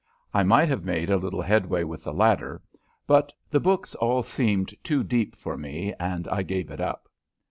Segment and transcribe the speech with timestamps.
[0.33, 2.63] I might have made a little headway with the latter,
[3.05, 7.07] but the books all seemed too deep for me and I gave it up.